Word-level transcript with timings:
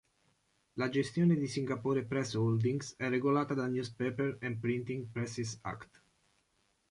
La 0.79 0.89
gestione 0.89 1.35
di 1.35 1.45
Singapore 1.45 2.03
Press 2.05 2.33
Holdings 2.33 2.95
è 2.97 3.07
regolata 3.07 3.53
dal 3.53 3.69
"Newspaper 3.69 4.39
and 4.41 4.57
Printing 4.57 5.05
Presses 5.11 5.59
Act". 5.61 6.01